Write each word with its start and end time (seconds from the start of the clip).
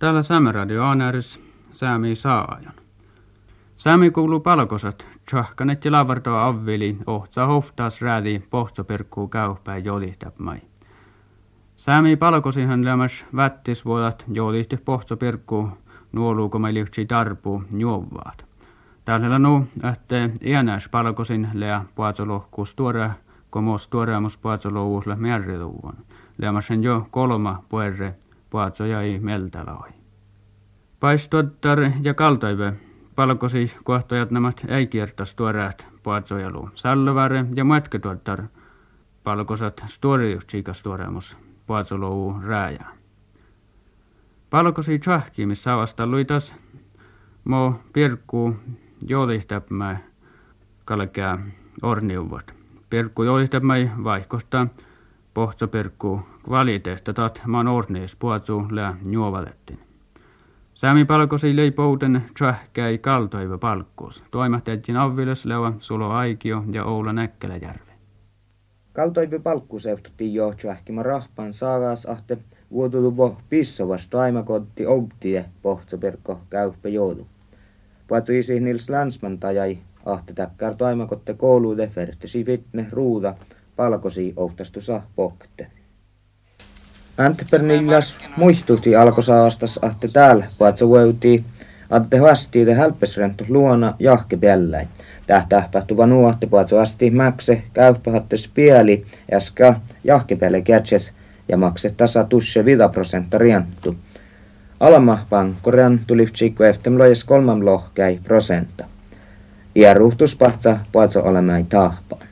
Täällä 0.00 0.22
Sämeradio 0.22 0.82
Aanäärys 0.82 1.40
Säämi 1.70 2.14
Saajan. 2.14 2.74
Säämi 3.76 4.10
kuuluu 4.10 4.40
palkosat, 4.40 5.06
tjahkanet 5.30 5.84
ja 5.84 5.92
lavartoa 5.92 6.46
avvili, 6.46 6.96
ohtsa 7.06 7.46
hoftaas 7.46 8.00
räädi, 8.02 8.42
pohtsoperkkuu 8.50 9.28
käypää 9.28 9.78
jolihtäpmai. 9.78 10.58
Säämi 11.76 12.16
palkosihan 12.16 12.84
lämmäs 12.84 13.24
vättisvuodat 13.36 14.24
jolihti 14.32 14.76
pohtsoperkkuu, 14.76 15.68
nuoluuko 16.12 16.58
lihtsi 16.70 17.06
tarpuu? 17.06 17.62
Juovaat. 17.76 18.44
Täällä 19.04 19.38
nu, 19.38 19.66
että 19.92 20.30
iänäis 20.44 20.88
palkosin. 20.88 21.48
Lea 21.52 21.84
puatsolohkuus 21.94 22.74
tuore, 22.74 23.10
komos 23.50 23.88
tuoreamus 23.88 24.36
puatsolouusle 24.36 25.16
märriluvuon. 25.16 25.96
Lämmäsen 26.38 26.82
jo 26.82 27.06
kolma 27.10 27.62
puerre 27.68 28.14
jäi 28.88 29.18
meltäloi. 29.18 29.88
Paistottar 31.00 31.78
ja 32.02 32.14
kaltoive 32.14 32.72
palkosi 33.14 33.72
kohtajat 33.84 34.30
nämä 34.30 34.52
ei 34.68 34.86
kiertas 34.86 35.34
tuoreat 35.34 35.86
puatsojalu. 36.02 36.70
Sallovare 36.74 37.44
ja 37.54 37.64
matketuottar 37.64 38.42
palkosat 39.24 39.84
storiutsiikas 39.86 40.82
tuoreamus 40.82 41.36
puatsolou 41.66 42.40
rääjä. 42.42 42.86
Palkosi 44.50 44.98
tjahki, 44.98 45.46
missä 45.46 45.76
vasta 45.76 46.06
luitas 46.06 46.54
mo 47.44 47.80
pirkku 47.92 48.56
joolihtäpmä 49.06 49.96
kalkea 50.84 51.38
orniuvot. 51.82 52.54
Pirkku 52.90 53.22
joolihtäpmä 53.22 53.74
vaihkosta 54.04 54.66
pohtsapirkku 55.34 56.20
kvalitehta 56.50 57.12
tat 57.12 57.42
man 57.46 57.68
ornees 57.68 58.16
puatsu 58.16 58.66
lä 58.70 58.94
juovalettin. 59.10 59.78
Sami 60.74 61.04
palkosi 61.04 61.56
lei 61.56 61.70
pouten 61.70 62.22
tsähkäi 62.34 62.98
kaltoiva 62.98 63.58
palkkuus. 63.58 64.22
Toimahtettiin 64.30 64.96
avviles 64.96 65.44
leuva 65.44 65.72
Sulo 65.78 66.10
Aikio 66.10 66.64
ja 66.72 66.84
Oula 66.84 67.12
Näkkäläjärve. 67.12 67.92
Kaltoiva 68.92 69.38
palkkuus 69.38 69.86
ehtottiin 69.86 70.34
jo 70.34 70.54
tsähkimä 70.56 71.02
rahpaan 71.02 71.52
saagas 71.52 72.06
ahte 72.06 72.38
vuotutuvo 72.70 73.36
pissovas 73.48 74.06
taimakotti 74.06 74.86
outie 74.86 75.44
pohtsapirkko 75.62 76.40
käyppä 76.50 76.88
joudu. 76.88 77.26
Puatsu 78.06 78.32
isi 78.32 78.60
Nils 78.60 78.88
Länsman 78.88 79.38
tajai 79.38 79.78
ahte 80.06 80.32
takkar 80.32 80.74
taimakotte 80.74 81.34
kouluude 81.34 81.92
vertesi 81.96 82.44
fitne 82.44 82.86
ruuda 82.92 83.34
palkosi 83.76 84.32
ohtastusa 84.36 85.02
pohte. 85.16 85.79
Antepernillas 87.20 88.18
muistutti 88.36 88.96
alkosaastas 88.96 89.78
ahte 89.82 90.08
täällä, 90.08 90.46
puatsa 90.58 90.88
vuotii, 90.88 91.44
atte 91.90 92.20
vastiite 92.20 92.74
hälpesrentu 92.74 93.44
luona 93.48 93.94
jahke 93.98 94.36
pelläin. 94.36 94.88
Tähtää 95.26 95.68
tahtuva 95.70 96.06
nuotte 96.06 96.46
puatsa 96.46 96.82
asti 96.82 97.10
makse, 97.10 97.62
käyppähatte 97.72 98.36
spieli, 98.36 99.06
äskä 99.32 99.74
jahke 100.04 100.36
pelle 100.36 100.60
kätses 100.62 101.12
ja 101.48 101.56
makse 101.56 101.90
tasa 101.90 102.24
tusse 102.24 102.64
vida 102.64 102.88
prosentta 102.88 103.38
rienttu. 103.38 103.96
Alma 104.80 105.26
pankko 105.30 105.70
rienttu 105.70 106.16
liftsikko 106.16 106.64
eftem 106.64 106.98
lojes 106.98 107.24
kolmam 107.24 107.64
lohkäi 107.64 108.20
prosenta. 108.24 108.84
Ja 109.74 109.94
ruhtuspatsa 109.94 110.78
puatsa 110.92 111.22
olemai 111.22 111.64
tahpaan. 111.64 112.29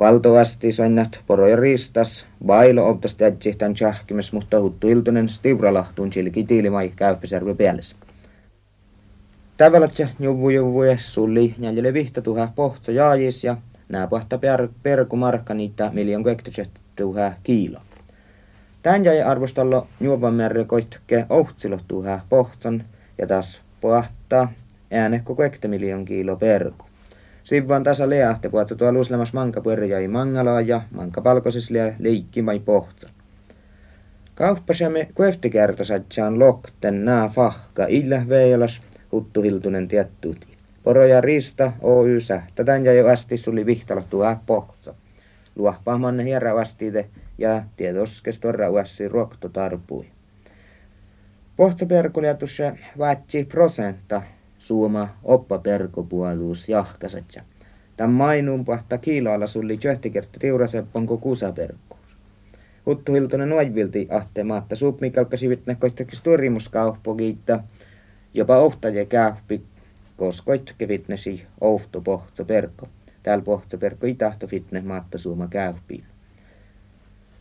Valtovasti 0.00 0.72
sonnat 0.72 1.20
poroja 1.26 1.56
riistas, 1.56 2.26
bailo 2.46 2.88
optas 2.88 3.14
tätsihtan 3.14 3.74
tjahkimes, 3.74 4.32
mutta 4.32 4.60
huttu 4.60 4.88
iltonen 4.88 5.28
stivralahtuun 5.28 6.10
chilki 6.10 6.44
tiilimai 6.44 6.92
käyppäsärve 6.96 7.54
päällessä. 7.54 7.96
Tävälätsä 9.56 10.08
juvu 10.20 10.50
juvuja 10.50 10.96
sulli 10.98 11.54
jäljelle 11.58 11.92
vihta 11.92 12.22
tuha 12.22 12.52
pohtsa 12.54 12.92
jaajis 12.92 13.44
ja 13.44 13.56
nää 13.88 14.06
pahta 14.06 14.38
per, 14.38 14.68
perku 14.82 15.16
markka 15.16 15.54
niitä 15.54 15.90
miljoon 15.92 16.24
kektöset 16.24 16.70
tuha 16.96 17.32
kiilo. 17.42 17.80
Tän 18.82 19.04
jäi 19.04 19.22
arvostallo 19.22 19.86
juovan 20.00 20.34
merre 20.34 20.64
koittake 20.64 21.26
ohtsilo 21.28 21.78
tuha 21.88 22.20
pohtsan 22.28 22.84
ja 23.18 23.26
taas 23.26 23.62
pahta 23.80 24.48
ääne 24.90 25.20
koko 25.24 25.42
miljoon 25.68 26.04
kiilo 26.04 26.36
perku. 26.36 26.89
Sivvan 27.50 27.82
tasa 27.82 28.08
leahte 28.08 28.50
tuolla 28.74 28.98
uuslemas 28.98 29.32
manka 29.32 29.60
pörjäi 29.60 30.08
mangalaa 30.08 30.60
ja 30.60 30.82
manka 30.90 31.20
palkosis 31.20 31.70
lea 31.70 31.92
mai 32.42 32.58
pohtsa. 32.60 33.10
Kauppasemme 34.34 35.08
kueftikertosatsaan 35.14 36.38
lokten 36.38 37.04
nää 37.04 37.28
fahka 37.28 37.86
illä 37.88 38.22
veilas 38.28 38.82
huttuhiltunen 39.12 39.88
tiettuuti. 39.88 40.46
Poroja 40.82 41.20
Riista 41.20 41.72
Oy 41.80 42.20
sähtätän 42.20 42.84
ja 42.84 42.92
jo 42.92 43.08
ästi 43.08 43.36
suli 43.36 43.66
vihtalattu 43.66 44.18
pohtsa. 44.46 44.94
Luohpaamanne 45.56 46.24
hierä 46.24 46.54
vastiite 46.54 47.08
ja 47.38 47.62
tietoskes 47.76 48.40
torra 48.40 48.70
uässi 48.70 49.08
ruokto 49.08 49.48
tarpui. 49.48 50.06
Pohtsa 51.56 51.86
perkulietusse 51.86 52.72
vaatsi 52.98 53.44
prosenta 53.44 54.22
suoma 54.60 55.08
oppa 55.22 55.58
perkopuoluus 55.58 56.68
jahkasatja. 56.68 57.42
Tämän 57.96 58.10
mainuun 58.10 58.64
pahta 58.64 58.98
kiilaalla 58.98 59.46
sulli 59.46 59.76
tjöhtikerta 59.76 60.38
tiurasepponko 60.38 61.16
kusaperkkuus. 61.16 62.00
Huttu 62.86 63.12
hiltonen 63.12 63.48
nuajvilti 63.48 64.06
ahte 64.10 64.44
maatta 64.44 64.76
suupmikalka 64.76 65.36
sivitne 65.36 65.74
koittakis 65.74 66.22
turrimuskauppo 66.22 67.14
kiittää. 67.14 67.64
Jopa 68.34 68.56
ohtaje 68.56 69.04
käyppi, 69.04 69.62
koskoit 70.16 70.74
vitnesi 70.88 71.46
ohto 71.60 72.00
pohtsa 72.00 72.44
perkko. 72.44 72.88
Täällä 73.22 73.44
pohtsa 73.44 73.78
perkko 73.78 74.06
itahto 74.06 74.46
fitne 74.46 74.80
maatta 74.80 75.18
suuma 75.18 75.48
käyppiin. 75.48 76.04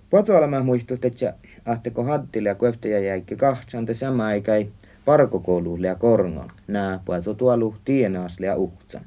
Potsoalama 0.09 0.63
muistut, 0.63 1.05
että 1.05 1.33
ahteko 1.65 2.03
hattille 2.03 2.49
ja 2.49 2.55
kueftaja 2.55 2.99
jäikki 2.99 3.35
kahtsante 3.35 3.93
sama 3.93 4.25
aikai 4.25 4.69
parkokoululle 5.09 5.87
ja 5.87 5.95
korngon, 5.95 6.51
nää 6.67 6.99
puolta 7.05 7.33
tuolu 7.33 7.75
tienaasle 7.85 8.45
ja 8.45 8.55
uhtsan. 8.55 9.05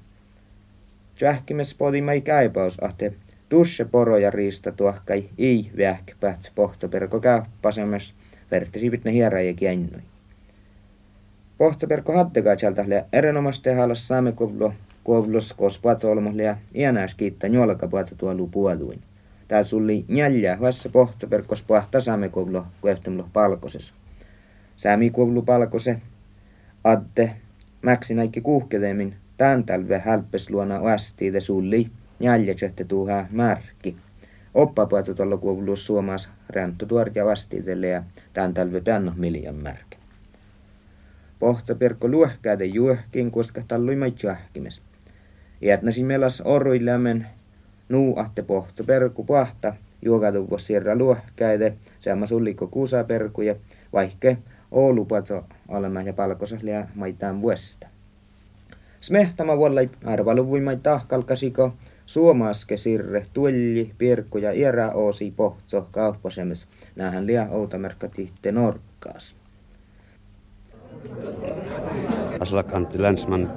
Tjähkimes 1.14 1.76
mai 2.04 2.20
käypaus 2.20 2.84
ahte 2.84 3.14
tusse 3.48 3.84
poro 3.84 4.16
ja 4.16 4.30
riista 4.30 4.72
tuohkai 4.72 5.28
ei 5.38 5.70
vähk 5.78 6.20
päts 6.20 6.52
pohtsaperko 6.54 7.20
käyppasemes, 7.20 8.14
vertisivit 8.50 9.04
ne 9.04 9.12
hieräjä 9.12 9.52
kiennoi. 9.52 10.00
Pohtsaperko 11.58 12.12
hattekaa 12.12 12.56
tjaltahle 12.56 13.04
erinomaisesti 13.12 13.70
halas 13.70 14.08
saamme 14.08 14.32
kovlo 14.32 14.74
kovlos 15.04 15.52
kos 15.52 15.78
patsolmolle 15.78 16.42
ja 16.42 16.56
iänääs 16.74 17.14
kiittää 17.14 17.50
njolka 17.50 17.88
puolta 17.88 18.14
tuolu 18.14 18.46
puoluin. 18.46 19.02
Täällä 19.48 19.64
sulli 19.64 20.04
njäljää 20.08 20.56
huessa 20.56 20.88
pohtsaperkos 20.88 21.62
puhta 21.62 22.00
saamme 22.00 22.28
kovlo 22.28 22.66
kueftemlo 22.80 23.28
palkosessa. 23.32 23.94
Säämi 24.82 25.10
kuuluu 25.10 25.42
palkose, 25.42 26.00
mäksi 27.82 28.14
näikki 28.14 28.40
kuuhkelemmin, 28.40 29.16
tän 29.36 29.64
talve 29.64 29.98
hälppes 29.98 30.50
luona 30.50 30.80
oästiide 30.80 31.40
sulli, 31.40 31.90
jäljetsette 32.20 32.84
tuuha 32.84 33.26
märki. 33.30 33.96
Oppa 34.54 34.86
puhuta 34.86 35.14
tuolla 35.14 35.36
kuuluu 35.36 35.76
suomas 35.76 36.30
ränttu 36.48 36.86
tuorja 36.86 37.24
vastiidelle 37.24 37.88
ja 37.88 38.02
tän 38.32 38.54
talve 38.54 38.80
tänno 38.80 39.12
miljan 39.16 39.54
märki. 39.54 39.96
Pohtsa 41.38 41.74
perkko 41.74 42.08
luohkäide 42.08 42.64
juohkin, 42.64 43.30
koska 43.30 43.62
tallui 43.68 43.96
mai 43.96 44.10
tjahkimes. 44.10 44.82
Jätnäsi 45.60 46.04
melas 46.04 46.42
orruillämen, 46.44 47.26
nuu 47.88 48.18
ahte 48.18 48.42
pohtsa 48.42 48.84
perkku 48.84 49.24
pahta, 49.24 49.74
juokatu 50.04 50.48
sirra 50.58 50.96
luohkäide, 50.96 51.74
sama 52.00 52.26
sulliko 52.26 52.66
kuusa 52.66 53.04
perkuja, 53.04 53.54
vaikke 53.92 54.38
Oulu 54.72 55.04
patso 55.04 55.44
olemme 55.68 56.02
ja 56.02 56.12
palkosas 56.12 56.60
maitaan 56.94 57.42
vuosta. 57.42 57.86
Smehtama 59.00 59.56
vuolla 59.56 59.80
arvaluvui 60.04 60.60
maita 60.60 61.00
kalkasiko 61.08 61.72
suomaske 62.06 62.76
sirre 62.76 63.26
tuelli 63.32 63.92
pirkku 63.98 64.38
ja 64.38 64.52
iera 64.52 64.90
oosi 64.90 65.32
pohtso 65.36 65.88
kauppasemes 65.90 66.66
näähän 66.96 67.26
lia 67.26 67.46
outamerkkati 67.50 68.32
norkkaas. 68.52 69.36
Aslak 72.40 72.74
Antti 72.74 73.02
Länsman 73.02 73.52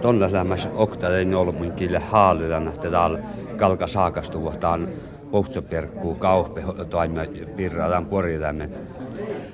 tonna 0.00 0.32
lämmäs 0.32 0.68
oktaleen 0.74 1.34
olmun 1.34 1.72
kille 1.72 1.98
haalilla 1.98 2.70
että 2.74 2.90
täällä 2.90 3.18
kalka 3.56 3.86
saakastuvuhtaan 3.86 4.88
pohtsopirkkuu 5.30 6.14
kauppe 6.14 6.62
toimme 6.90 7.26
pirralan 7.56 8.06
porilamme 8.06 8.68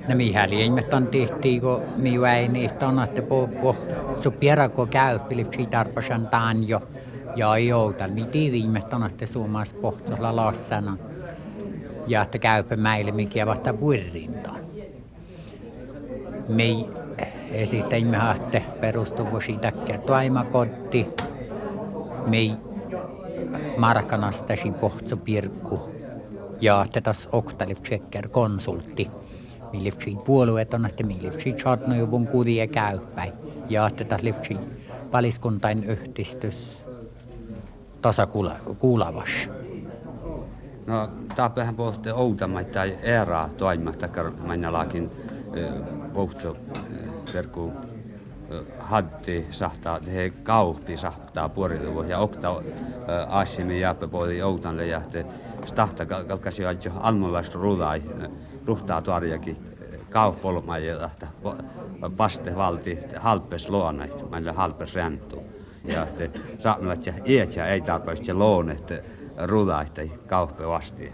No 0.08 0.14
mihän 0.14 0.50
liimettan 0.50 1.06
tehtiin, 1.06 1.60
kun 1.60 1.82
mi 1.96 2.18
että 2.64 2.88
on, 2.88 3.02
että 3.02 3.22
po, 3.22 3.48
po, 3.62 3.76
su 4.20 4.30
pierakko 4.30 4.86
käy, 4.86 5.18
pilipsi 5.18 5.66
tarpasan 5.66 6.26
taan 6.26 6.68
jo, 6.68 6.82
ja 7.36 7.56
ei 7.56 7.72
outa, 7.72 8.08
mi 8.08 8.26
tiiviimet 8.26 8.92
on, 8.92 9.06
että 9.06 9.26
suomais 9.26 9.72
pohtsolla 9.72 10.36
lassana, 10.36 10.96
ja 12.06 12.22
että 12.22 12.38
käypä 12.38 12.76
meille, 12.76 13.12
mikä 13.12 13.46
vasta 13.46 13.74
puirrintaan. 13.74 14.60
Me 16.48 16.86
esitämme 17.50 18.16
haatte 18.16 18.62
perustuvuosi 18.80 19.52
takia 19.52 19.98
toimakotti. 19.98 21.06
Me 22.26 22.56
markanastasi 23.76 24.70
pohtso 24.70 25.16
pirkku. 25.16 25.80
Ja 26.60 26.86
tätäs 26.92 27.28
oktalipsekker 27.32 28.28
konsultti. 28.28 29.10
Millipsi 29.72 30.16
puolueet 30.24 30.74
on, 30.74 30.86
että 30.86 31.02
millipsi 31.02 31.52
chatnojuvun 31.52 32.26
kudia 32.26 32.66
käypäin. 32.66 33.32
Ja 33.68 33.90
tätä 33.90 34.18
lipsi 34.22 34.56
paliskuntain 35.10 35.84
yhdistys 35.84 36.82
tasakuulavas. 38.02 39.48
No, 40.86 41.08
tähän 41.54 41.74
pohti 41.74 42.10
outamai 42.10 42.64
tai 42.64 42.98
era 43.02 43.48
toimasta, 43.56 44.08
karmanjalakin 44.08 45.10
pohti 46.14 46.48
verkku 47.34 47.72
hatti 48.78 49.46
sahtaa, 49.50 50.00
he 50.12 50.32
kauppi 50.42 50.96
sahtaa 50.96 51.48
puoliluvu 51.48 52.02
ja 52.02 52.18
okta 52.18 52.62
asimi 53.28 53.80
jääpä 53.80 54.08
puoli 54.08 54.42
outanle 54.42 54.86
ja 54.86 55.00
te 55.00 55.26
stahta 55.66 56.06
kalkasi 56.06 56.64
ajo 56.64 56.92
almulaista 57.00 57.58
rulai 57.58 58.02
ruhtaa 58.66 59.02
tuarjakin 59.02 59.56
kaupolma 60.10 60.78
ja 60.78 61.10
paste 62.16 62.56
valti 62.56 62.98
halpes 63.16 63.68
luona, 63.68 64.06
meillä 64.30 64.52
halpes 64.52 64.94
räntu. 64.94 65.42
Ja 65.84 66.06
te 66.06 66.30
saamelat 66.58 67.06
ja 67.06 67.12
ietsä 67.26 67.66
ei 67.66 67.80
tarpeeksi 67.80 68.32
loon, 68.32 68.70
että 68.70 69.02
rulaita 69.46 70.02
kauppa 70.26 70.68
vasti. 70.68 71.12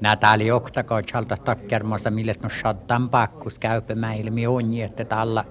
Näitä 0.00 0.30
oli 0.30 0.50
oktako 0.50 1.02
chalta 1.02 1.36
takkermassa, 1.36 2.10
millä 2.10 2.32
no 2.42 2.48
shottan 2.48 3.08
pakkus 3.10 3.58
käypä 3.58 4.12
ilmi 4.18 4.46
on, 4.46 4.74
että 4.84 5.04
tällä 5.04 5.44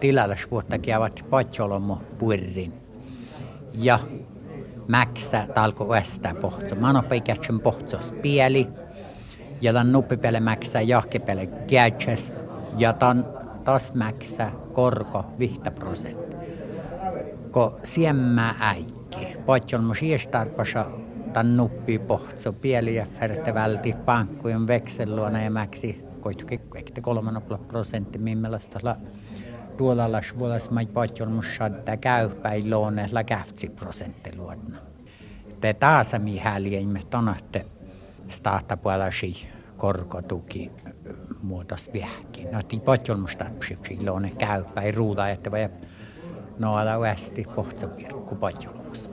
tilalla 0.00 0.34
vuotta 0.50 0.78
käyvät 0.78 1.24
patsolomo 1.30 2.02
purrin. 2.18 2.72
Ja 3.74 3.98
mäksä 4.88 5.46
talko 5.54 5.88
västä 5.88 6.34
pohtso. 6.40 6.74
Manopäikätsän 6.74 7.60
pohtsos 7.60 8.12
pieli. 8.12 8.68
Ja 9.60 9.72
tämän 9.72 9.92
nuppipele 9.92 10.40
mäksä 10.40 10.80
jahkepele 10.80 11.46
käytsäs. 11.46 12.32
Ja 12.76 12.92
tämän 12.92 13.26
taas 13.64 13.94
mäksä 13.94 14.50
korko 14.72 15.24
5 15.38 15.60
prosenttia. 15.74 16.38
Ko 17.50 17.78
siemmä 17.84 18.54
äikki. 18.60 19.36
Patsolomo 19.46 19.94
siestarpasa 19.94 20.86
tan 21.32 21.56
nuppi 21.56 21.98
pohtso 21.98 22.52
pieli 22.52 22.94
ja 22.94 23.06
färte 23.06 23.54
välti 23.54 23.92
pankkujen 24.04 24.66
vekselluona 24.66 25.42
ja 25.42 25.50
mäksi 25.50 26.04
koitukin 26.20 26.60
kolman 27.02 27.42
prosentti 27.68 28.18
millaista 28.18 28.78
tuolla 29.76 30.12
las 30.12 30.38
vuolas 30.38 30.70
mai 30.70 30.86
patjon 30.86 31.32
mushadda 31.32 31.96
käypäin 31.96 32.70
loone 32.70 33.08
la 33.12 33.24
käftsi 33.24 33.68
prosentteluodna. 33.68 34.78
Te 35.60 35.74
taas 35.74 36.12
mi 36.18 36.38
häälien 36.38 36.88
me 36.88 37.00
tonatte 37.10 37.66
stahta 38.28 38.76
puolasi 38.76 39.46
korkotuki 39.76 40.70
muotos 41.42 41.90
viehkin. 41.92 42.52
No 42.52 42.62
ti 42.62 42.80
patjon 42.80 43.20
mushadda 43.20 43.50
loone 44.04 44.30
käypäin 44.30 44.94
ruuda 44.94 45.28
että 45.28 45.50
vai 45.50 45.68
no 46.58 46.74
ala 46.74 47.00
västi 47.00 47.44
pohtsopirkku 47.54 48.34
patjolmus. 48.34 49.10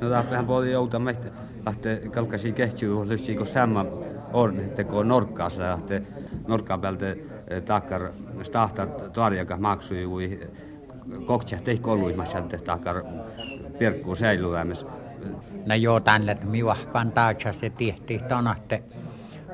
No 0.00 0.08
tähän 0.10 0.46
voi 0.46 0.72
joutua 0.72 1.00
meitä 1.00 1.30
lähtee 1.66 2.08
kalkasi 2.08 2.52
kehtyy 2.52 2.94
kun 3.36 3.46
samma 3.46 3.86
on 4.32 4.60
teko 4.76 5.02
norkkaas 5.02 5.56
lähtee 5.56 6.02
norkkaan 6.46 6.80
päältä 6.80 7.16
takkar 7.64 8.10
stahta 8.42 8.86
tarjaka 8.86 9.56
maksui 9.56 10.02
jui 10.02 10.40
koktsa 11.26 11.56
tei 11.56 11.78
kolluimassa 11.78 12.42
takkar 12.64 13.02
pirkku 13.78 14.14
säilyvämäs. 14.14 14.86
No 15.66 15.74
joo, 15.74 16.00
tällä 16.00 16.36
miuahpan 16.44 17.12
taatsa 17.12 17.52
se 17.52 17.70
tehtiin 17.70 18.24
tonatte 18.24 18.82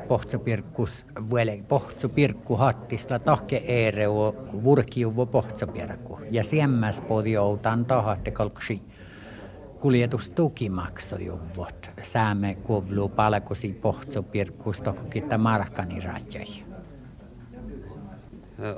pohtsopirkkus 0.09 1.07
vuole 1.31 1.61
pohtsopirkku 1.69 2.57
hattista 2.57 3.19
tahke 3.19 3.57
eereo 3.57 4.35
vurkiuvo 4.65 5.27
pohtsopirkku. 5.27 6.19
Ja 6.31 6.45
siemmäs 6.45 7.01
podi 7.01 7.37
outan 7.37 7.85
tahatte 7.85 8.31
kolksi 8.31 8.83
kuljetustukimaksujuvot 9.81 11.91
saamme 12.03 12.55
kuvlu 12.55 13.09
palkusi 13.09 13.79
pohtsopirkkusta 13.83 14.95
kitta 15.11 15.39
markkani 15.39 16.01
ratjai. 16.01 16.70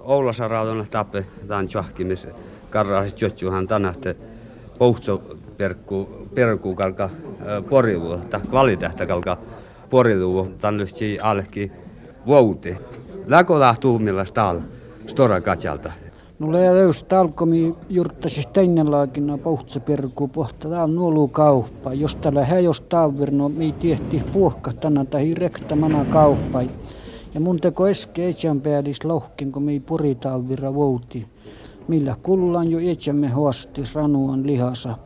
Oulassa 0.01 0.49
raadon 0.49 0.87
tappe 0.91 1.27
tämän 1.49 1.69
tjahkimis 1.69 2.29
karraasit 2.71 3.21
jotjuhan 3.21 3.69
tänähte 3.69 4.17
pohtso 4.79 5.23
perkku 5.57 6.09
perkku 6.35 6.75
kalka 6.75 7.11
porivu 7.71 8.19
ta 8.31 8.41
kvalitehtä 8.41 9.07
kalka 9.07 9.39
porivu 9.91 10.49
tän 10.61 10.79
lyhti 10.79 11.21
alki 11.21 11.73
vuoti. 12.27 12.77
Läkö 13.27 13.61
lähtuu 13.61 13.99
millä 13.99 14.25
staal 14.25 14.61
stora 15.07 15.41
katjalta 15.41 15.93
No 16.39 16.59
ja 16.59 16.75
löys 16.75 17.05
talkomi 17.05 17.75
jurttasis 17.89 18.47
teinnelaakin 18.47 19.27
na 19.27 19.39
pohtsa 19.39 19.81
perkku 19.81 20.29
pohta 20.29 20.69
tää 20.69 20.87
nuolu 20.87 21.29
kauppa. 21.29 21.95
Jos 21.95 22.17
tällä 22.17 22.45
he 22.45 22.61
jos 22.61 22.81
taavirno 22.81 23.49
mi 23.49 23.73
tiehti 23.73 24.23
puhka 24.33 24.73
tänä 24.73 25.05
tai 25.05 25.35
rekta 25.35 25.77
mana 25.77 26.05
kauppa. 26.05 26.63
Ja 27.35 27.41
mun 27.41 27.57
teko 27.57 27.87
eske 27.87 28.29
etsän 28.29 28.61
päädis 28.61 29.05
lohkin, 29.05 29.53
kun 29.53 29.63
mi 29.63 29.81
puritaavira 29.81 30.75
vouti. 30.75 31.27
Millä 31.89 32.17
kullaan 32.23 32.71
jo 32.71 32.79
etsämme 32.79 33.29
hoastis 33.29 33.95
ranuan 33.95 34.47
lihasa. 34.47 34.99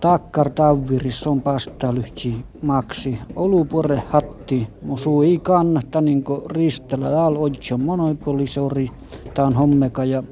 Takkar 0.00 0.50
tavviris 0.50 1.26
on 1.26 1.40
pastalyhtsi 1.40 2.44
maksi. 2.62 3.18
Olupore 3.36 4.02
hatti. 4.06 4.68
Musu 4.82 5.22
ei 5.22 5.38
kannata 5.38 6.00
niin 6.00 6.24
ristellä. 6.50 7.24
Al 7.24 7.36
odjo 7.36 7.78
monopolisori. 7.78 8.90
Tää 9.34 9.46
on 9.46 9.54
hommeka 9.54 10.04
ja 10.04 10.22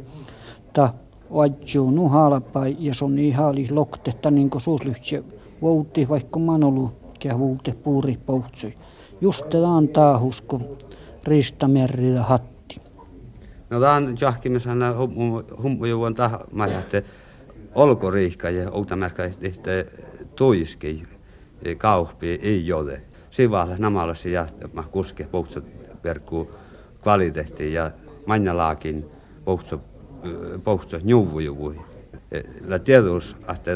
ta 0.73 0.93
nu 1.75 1.91
nuhalapai 1.91 2.77
ja 2.79 2.95
se 2.95 3.05
on 3.05 3.15
niin 3.15 3.35
haali 3.35 3.69
loktetta 3.71 4.31
niin 4.31 4.51
kuin 4.51 4.63
suuslyhtsä 4.63 5.23
vouti 5.63 6.09
vaikka 6.09 6.39
manolu 6.39 6.91
ja 7.25 7.39
vuute 7.39 7.73
puuri 7.73 8.19
poutsui. 8.27 8.75
Just 9.21 9.49
taan 9.49 9.89
taahusko 9.89 10.61
ristamerrillä 11.29 12.23
hatti. 12.23 12.81
No 13.71 13.81
tämän 13.81 14.17
jahkimishan 14.21 14.79
humpujuvan 15.63 16.15
tahmajahte 16.15 17.05
olkoriikka 17.75 18.51
ja 18.51 18.71
outamärkä 18.71 19.31
tuiski 20.37 21.03
kauppi 21.79 22.41
ei 22.43 22.73
ole. 22.73 23.01
Sivalla 23.31 23.75
namalasi 23.79 24.33
ja 24.33 24.47
kuske 24.91 25.25
poutsut 25.31 25.65
verkkuu 26.05 26.51
kvaliteetti 27.03 27.73
ja 27.73 27.91
manjalaakin 28.27 29.05
poutsut 29.45 29.81
pohtos 30.65 31.05
njuvujuvui. 31.05 31.81
La 32.67 32.79
tiedus, 32.79 33.37
että 33.55 33.71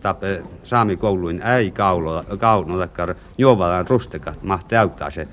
tape 0.00 0.42
saami 0.64 0.96
kouluin 0.96 1.42
ei 1.42 1.70
kaulo, 1.70 2.24
kauno 2.38 2.78
takkar 2.78 3.14
juovalaan 3.38 3.88
rustekat, 3.88 4.42
mahti 4.42 4.76
auttaa 4.76 5.10
se 5.10 5.28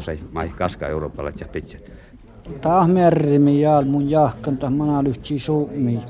se 0.00 0.18
mai 0.32 0.48
kaska 0.48 0.88
Euroopalle 0.88 1.32
ja 1.40 1.48
pitset. 1.48 1.92
Tahmerrimi 2.60 3.60
ja 3.60 3.82
mun 3.82 4.10
jahkan 4.10 4.58
ta 4.58 4.70
manalyhtsi 4.70 5.38
suumi. 5.38 6.02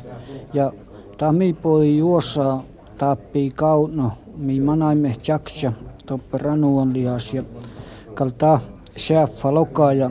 Ja 0.52 0.73
ta 1.19 1.33
mi 1.33 1.52
poi 1.52 1.99
juossa 1.99 2.59
tappi 2.99 3.50
kauno 3.50 4.12
mi 4.37 4.61
manaimme 4.61 5.17
jaksa 5.29 5.73
toppe 6.07 6.38
ranuon 6.38 6.93
lihas 6.93 7.35
ja 7.35 7.43
kalta 8.14 8.61
cheffa 8.99 9.55
loka 9.55 9.93
ja 9.93 10.11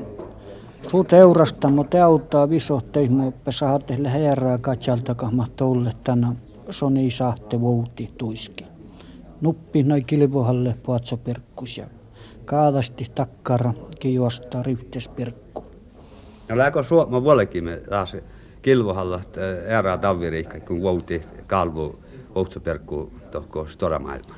Su 0.87 1.03
teurastamo 1.03 1.85
auttaa 2.03 2.49
visohteis 2.49 3.09
muoppe 3.09 3.51
saatte 3.51 4.03
läherää 4.03 4.57
katsalta 4.57 5.15
kahma 5.15 5.47
tolle 5.55 5.91
tänä 6.03 6.35
soni 6.69 7.11
sahte 7.11 7.61
vouti 7.61 8.09
tuiski. 8.17 8.65
Nuppi 9.41 9.83
noi 9.83 10.01
kilvohalle 10.01 10.75
puatso 10.83 11.19
kaadasti 12.51 13.05
takkara 13.15 13.73
kijuasta 13.99 14.63
ryhtespirkku. 14.63 15.65
No 16.49 16.57
läkö 16.57 16.83
suoma 16.83 17.23
vuolekin 17.23 17.63
me 17.63 17.77
taas 17.89 18.17
kilvohalla 18.61 19.21
erää 19.67 19.97
taviriikka 19.97 20.59
kun 20.59 20.81
vouti 20.81 21.21
kalvu 21.47 21.99
perkku 22.63 23.11
tohko 23.31 23.67
storamaailma. 23.67 24.35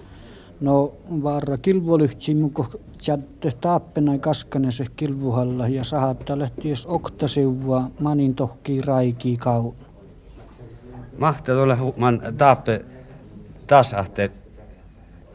No 0.62 0.94
varra 1.24 1.58
kilvolyhtsi 1.58 2.36
muko 2.36 2.66
chatte 3.00 3.52
taappena 3.62 4.18
kaskane 4.18 4.72
se 4.72 4.86
kilvuhalla 4.96 5.68
ja 5.68 5.84
sahatta 5.84 6.40
lähti 6.40 6.70
jos 6.70 6.86
oktasivua 6.86 7.84
manin 8.00 8.36
tohki 8.36 8.82
raiki 8.82 9.38
kau. 9.38 9.74
Mahte 11.18 11.52
tuolle 11.52 11.78
man 11.98 12.22
taappe 12.38 12.86
tasahte 13.68 14.32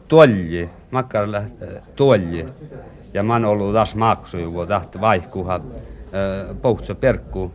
tuolji, 0.07 0.69
makkar 0.91 1.25
tuolji. 1.95 2.45
Ja 3.13 3.23
man 3.23 3.45
ollut 3.45 3.73
taas 3.73 3.95
maksu, 3.95 4.37
kun 4.51 4.67
tahti 4.67 5.01
vaihkuha 5.01 5.59
pohtsa 6.61 6.95
perkku 6.95 7.51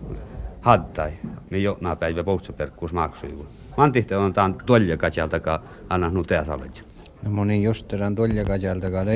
hattai. 0.61 1.12
Me 1.50 1.59
jotnaa 1.59 1.97
päivä 1.97 2.25
pohtsa 2.25 2.53
perkkuus 2.53 2.93
maksuivu. 2.93 3.47
Mantihte 3.76 4.17
on 4.17 4.33
taan 4.33 4.55
tuolja 4.67 4.97
katjaltakaan 4.97 5.61
anna 5.88 6.11
nu 6.11 6.25
teasalet. 6.25 6.85
No 7.23 7.31
moni 7.31 7.62
just 7.62 7.88
tämän 7.88 8.14
tuolja 8.14 8.45
katjaltakaan 8.45 9.07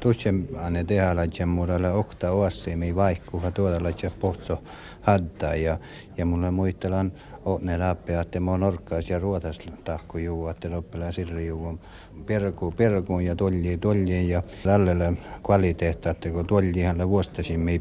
tussen 0.00 0.48
anne 0.56 0.84
tehalatjan 0.84 1.48
muudalla 1.48 1.92
okta 1.92 2.30
oassi 2.30 2.76
mi 2.76 2.94
vaikkuha 2.94 3.50
tuoda 3.50 3.82
latja 3.82 4.10
pohtso 4.20 4.62
hattai 5.02 5.64
ja, 5.64 5.78
ja 6.16 6.26
mulle 6.26 6.50
muistelan 6.50 7.12
ne 7.60 7.78
läpi, 7.78 8.12
että 8.12 8.40
mä 8.40 8.58
norkkaas 8.58 9.10
ja 9.10 9.18
ruotas 9.18 9.58
tahku 9.84 10.18
juu, 10.18 10.48
että 10.48 10.70
loppelaa 10.70 11.12
sirri 11.12 11.46
juu. 11.46 11.78
Perku, 12.26 12.70
perkuun 12.70 13.24
ja 13.24 13.36
toljiin, 13.36 13.80
toljiin 13.80 14.28
ja 14.28 14.42
tälle 14.64 15.12
kvaliteetta, 15.46 16.10
että 16.10 16.28
kun 16.30 16.46
toljiin 16.46 17.08
vuostasin 17.08 17.60
me 17.60 17.80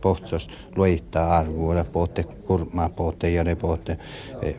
pohtsos 0.00 0.50
loittaa 0.76 1.38
arvoa, 1.38 1.84
pohte 1.84 2.22
kurmaa 2.22 2.88
pohte 2.88 3.30
ja 3.30 3.44
ne 3.44 3.54
pohte 3.54 3.98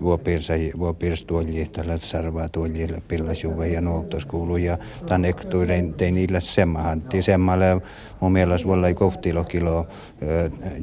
vuopirsa, 0.01 0.53
vuopirs 0.79 1.23
tuoljiin, 1.23 1.71
tällä 1.71 1.97
sarvaa 1.97 2.49
tuoljiin, 2.49 3.03
pillasjuve 3.07 3.67
ja 3.67 3.81
nuoltos 3.81 4.25
kuuluu 4.25 4.57
ja 4.57 4.77
tämän 5.07 5.25
ektuiden 5.25 5.93
tein 5.93 6.15
niille 6.15 6.41
semmahan, 6.41 7.03
semmalle 7.21 7.81
mun 8.19 8.31
mielestä 8.31 8.67
voi 8.67 8.73
olla 8.73 8.93
kohtilo 8.93 9.43
kilo 9.43 9.87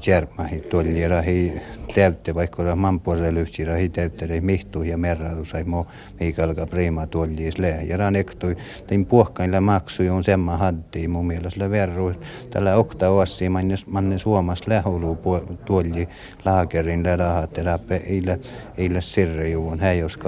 järmahi 0.06 0.60
tuoljiin, 0.60 1.10
rahi 1.10 1.52
täytte, 1.94 2.34
vaikka 2.34 2.76
mampuolelle 2.76 3.40
lyhtsira, 3.58 3.76
hi 3.76 3.88
täytte, 3.88 4.40
mihtuu 4.40 4.82
ja 4.82 4.98
merratu 4.98 5.44
sai 5.44 5.64
mo, 5.64 5.86
mikä 6.20 6.44
alkaa 6.44 6.66
prima 6.66 7.06
tuoljiis 7.06 7.58
lää. 7.58 7.82
Ja 7.82 7.96
ran 7.96 8.16
ektui, 8.16 8.56
tein 8.86 9.06
puhkailla 9.06 9.60
maksu, 9.60 10.02
on 10.10 10.24
semma 10.24 10.56
haddi, 10.56 11.08
mun 11.08 11.26
mielestä 11.26 11.70
verru, 11.70 12.12
tällä 12.50 12.76
okta 12.76 13.10
ossi, 13.10 13.48
manne, 13.48 13.74
manne 13.86 14.18
suomas 14.18 14.66
lähulu 14.66 15.18
tuolji 15.64 16.08
laakerin 16.44 17.04
lärahat, 17.04 17.58
läpi, 17.58 17.94
eille, 17.94 18.40
eille 18.76 19.00
sirri 19.00 19.52
juun, 19.52 19.80
hän 19.80 19.98
jos 19.98 20.18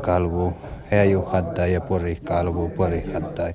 kalvuu 0.00 0.52
häju 0.90 1.22
hattai 1.22 1.72
ja 1.72 1.80
pori 1.80 2.18
kalvu 2.24 2.68
pori 2.68 3.12
hattai. 3.12 3.54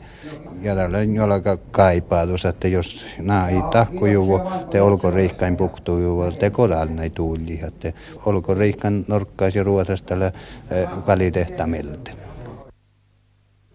Ja 0.62 0.76
tällä 0.76 1.04
jolla 1.04 1.40
kaipaa 1.72 2.28
tuossa, 2.28 2.50
että 2.50 2.68
jos 2.68 3.06
nämä 3.20 3.50
ei 3.50 3.62
tahko 3.72 4.06
juvo, 4.06 4.52
te 4.72 4.82
olko 4.82 5.12
riikkain 5.12 5.58
puktuu 5.58 6.00
juvo, 6.00 6.32
te 6.32 6.50
kodal 6.50 6.88
näin 6.88 7.12
tuuli, 7.12 7.60
että 7.68 7.94
olko 8.26 8.54
riikkain 8.54 9.06
norkkaisi 9.08 9.64
ruotas 9.64 10.02
tällä 10.02 10.32
kvalitehtamilta. 11.04 12.12